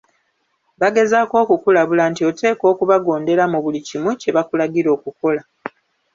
[0.81, 5.41] Bagezaako okukulabula nti oteekwa okubagondera mu buli kimu kye bakulagira okukola.